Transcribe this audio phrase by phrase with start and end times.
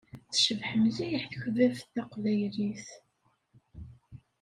[0.31, 2.85] Tecbeḥ mliḥ takbabt taqbaylit!